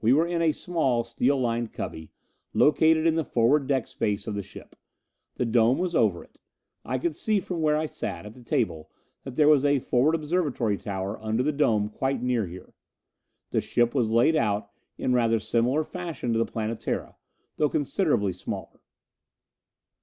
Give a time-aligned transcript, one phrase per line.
[0.00, 2.10] We were in a small, steel lined cubby,
[2.54, 4.74] located in the forward deck space of the ship.
[5.34, 6.40] The dome was over it.
[6.82, 8.90] I could see from where I sat at the table
[9.24, 12.72] that there was a forward observatory tower under the dome quite near here.
[13.50, 17.14] The ship was laid out in rather similar fashion to the Planetara,
[17.58, 18.80] though considerably smaller.